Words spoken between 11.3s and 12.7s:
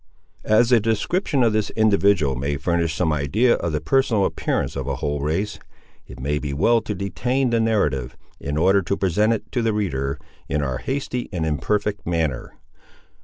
and imperfect manner.